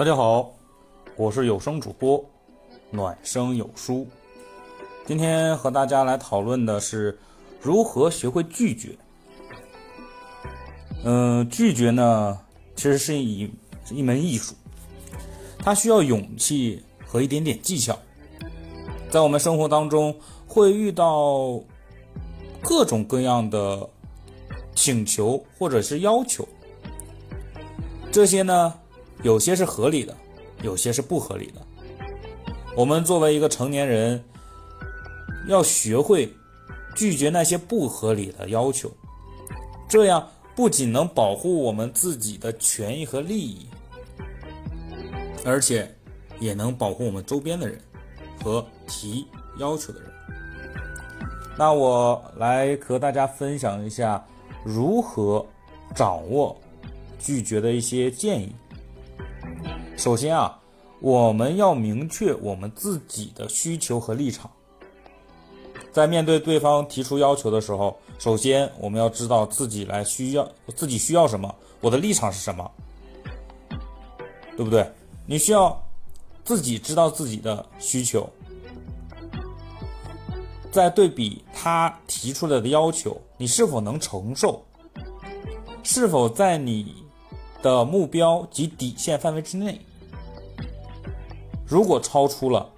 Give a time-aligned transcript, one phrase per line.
[0.00, 0.50] 大家好，
[1.14, 2.24] 我是有声主播
[2.90, 4.08] 暖声有书。
[5.04, 7.18] 今天和大家来讨论的是
[7.60, 8.96] 如何学会拒绝。
[11.04, 12.40] 嗯，拒绝呢，
[12.74, 13.52] 其实是一
[13.90, 14.54] 一门艺术，
[15.58, 17.98] 它需要勇气和一点点技巧。
[19.10, 21.60] 在我们生活当中，会遇到
[22.62, 23.86] 各种各样的
[24.74, 26.48] 请求或者是要求，
[28.10, 28.72] 这些呢。
[29.22, 30.16] 有些是合理的，
[30.62, 31.60] 有些是不合理的。
[32.76, 34.22] 我们作为一个成年人，
[35.46, 36.32] 要学会
[36.94, 38.90] 拒绝那些不合理的要求，
[39.88, 43.66] 这样不仅能保护我们自己的权益和利益，
[45.44, 45.92] 而且
[46.38, 47.78] 也能保护我们周边的人
[48.42, 49.26] 和提
[49.58, 50.10] 要求的人。
[51.58, 54.24] 那我来和大家分享一下
[54.64, 55.44] 如何
[55.94, 56.58] 掌握
[57.18, 58.50] 拒绝的一些建议。
[60.00, 60.58] 首先啊，
[61.00, 64.50] 我们要明确我们自己的需求和立场。
[65.92, 72.70] 在面对对方提出要求的时候，首先我们要知道自己来需要自己需要什么，我的立场是什么，
[74.56, 74.90] 对不对？
[75.26, 75.78] 你需要
[76.44, 78.26] 自己知道自己的需求，
[80.72, 84.64] 再对比他提出来的要求，你是否能承受？
[85.82, 86.94] 是否在你
[87.60, 89.78] 的目标及底线范围之内？
[91.70, 92.68] 如果超出了，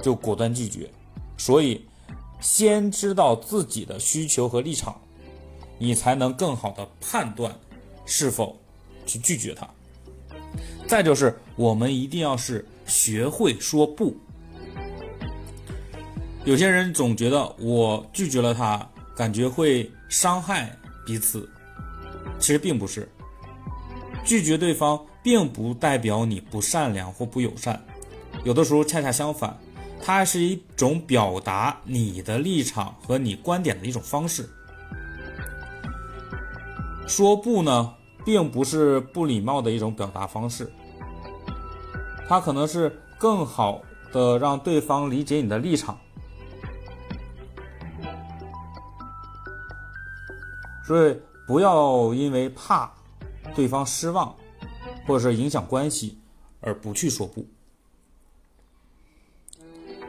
[0.00, 0.88] 就果断拒绝。
[1.36, 1.84] 所以，
[2.40, 4.96] 先知道自己的需求和立场，
[5.76, 7.52] 你才能更好的判断
[8.06, 8.56] 是否
[9.04, 9.68] 去拒绝他。
[10.86, 14.16] 再就是，我们一定要是学会说不。
[16.44, 21.50] 有些人总觉得我拒绝了他，感觉会伤害彼此，
[22.38, 23.08] 其实并不是。
[24.24, 25.04] 拒绝对方。
[25.28, 27.78] 并不代表你不善良或不友善，
[28.44, 29.54] 有的时候恰恰相反，
[30.02, 34.48] 它是一种表达你的立场和你观点的一种方式。
[37.06, 37.92] 说不呢，
[38.24, 40.72] 并不是不礼貌的一种表达方式，
[42.26, 45.98] 它可能是更好的让对方理解你的立场。
[50.86, 51.14] 所以
[51.46, 52.90] 不要因为怕
[53.54, 54.34] 对方失望。
[55.08, 56.18] 或者是影响关系
[56.60, 57.44] 而不去说不，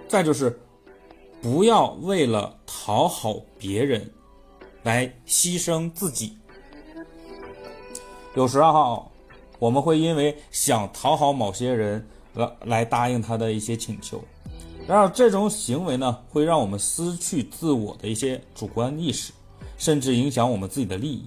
[0.09, 0.59] 再就是
[1.41, 4.11] 不要为了讨好别人
[4.83, 6.37] 来牺牲自己。
[8.35, 9.09] 有时候
[9.57, 14.21] 我们会因为想讨好某些人来来答应他的一些请求，
[14.85, 19.31] 然而这种行为呢，会让我们失去自我的一些主观意识，
[19.77, 21.23] 甚至影响我们自己的利益。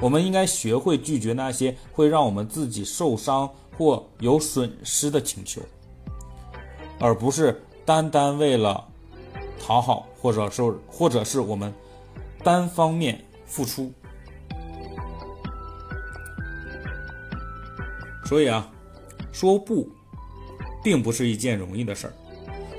[0.00, 5.62] 我们应该学会拒绝那些会让我们自己受伤或有损失的请求，
[7.00, 8.86] 而不是单单为了
[9.58, 11.72] 讨好，或者是或者是我们
[12.42, 13.90] 单方面付出。
[18.26, 18.70] 所以啊，
[19.32, 19.88] 说不，
[20.82, 22.12] 并不是一件容易的事儿，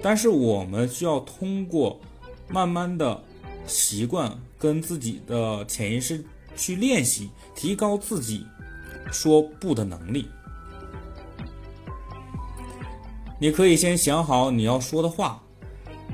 [0.02, 2.00] 但是我们需要通过
[2.48, 3.24] 慢慢的
[3.66, 6.24] 习惯跟自己的潜意识。
[6.56, 8.46] 去练习，提高自己
[9.12, 10.28] 说不的能力。
[13.40, 15.44] 你可以先想好你要说的话，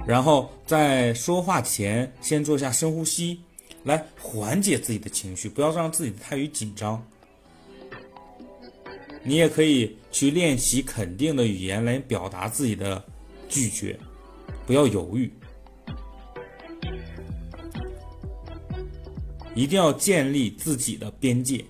[0.06, 3.40] 然后在说话前先做下深呼吸，
[3.84, 7.02] 来缓解自己的情绪，不要让自己太于紧张。
[9.24, 13.04] 你也可以去练习肯定的语言来表达自己的
[13.48, 13.98] 拒绝，
[14.66, 15.32] 不要犹豫。
[19.54, 21.64] 一定要建立自己的边界，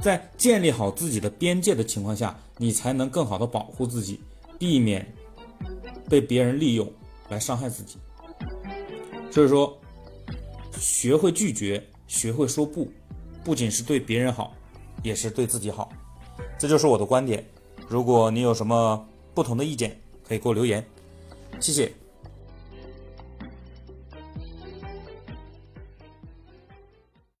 [0.00, 4.20] 在建立好自己的边界的情况下，你才能更好的保护自己，
[4.58, 5.06] 避免
[6.08, 6.90] 被别人利用
[7.28, 7.96] 来伤害自己。
[9.30, 9.76] 所以说，
[10.78, 12.90] 学会拒绝，学会说不，
[13.42, 14.54] 不仅是对别人好，
[15.02, 15.90] 也是对自己好。
[16.58, 17.44] 这就是我的观点。
[17.88, 20.84] 如果你有什么不同的意见，可以给我留言。
[21.60, 21.92] 谢谢。